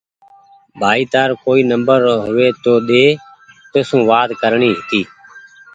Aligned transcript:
ڀآئي 0.79 1.03
تآر 1.13 1.29
ڪوئي 1.43 1.61
نمبر 1.71 1.97
هووي 2.23 2.49
تو 2.63 2.73
تونٚ 3.71 3.87
سون 3.89 4.01
وآت 4.09 4.29
ڪرڻي 4.41 4.69
هيتي 4.77 5.01